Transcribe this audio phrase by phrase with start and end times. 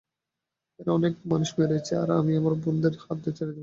[0.79, 3.59] এরা অনেক মানুষকে মেরেছে, আর আমি আমার বোনকে এদের হাতে ছেড়ে দেব না।